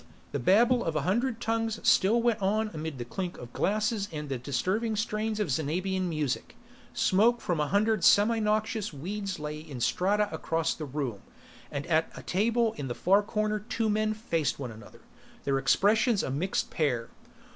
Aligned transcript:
The 0.31 0.39
babble 0.39 0.83
of 0.83 0.95
a 0.95 1.01
hundred 1.03 1.39
tongues 1.39 1.79
still 1.87 2.23
went 2.23 2.41
on 2.41 2.71
amid 2.73 2.97
the 2.97 3.05
clink 3.05 3.37
of 3.37 3.53
glasses 3.53 4.09
and 4.11 4.29
the 4.29 4.39
disturbing 4.39 4.95
strains 4.95 5.39
of 5.39 5.51
Xanabian 5.51 6.09
music. 6.09 6.57
Smoke 6.91 7.39
from 7.39 7.59
a 7.59 7.67
hundred 7.67 8.03
semi 8.03 8.39
noxious 8.39 8.91
weeds 8.91 9.37
lay 9.37 9.59
in 9.59 9.79
strata 9.79 10.27
across 10.33 10.73
the 10.73 10.85
room, 10.85 11.21
and 11.69 11.85
at 11.85 12.09
a 12.15 12.23
table 12.23 12.73
in 12.77 12.87
the 12.87 12.95
far 12.95 13.21
corner 13.21 13.59
two 13.59 13.91
men 13.91 14.15
faced 14.15 14.57
one 14.57 14.71
another, 14.71 15.01
their 15.43 15.59
expressions 15.59 16.23
a 16.23 16.31
mixed 16.31 16.71
pair. 16.71 17.09